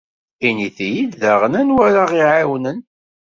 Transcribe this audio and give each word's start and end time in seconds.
Init-iyi-d 0.47 1.13
daɣen 1.21 1.53
anwa 1.61 1.81
ara 1.87 2.03
ɣ-iɛiwnen. 2.09 2.79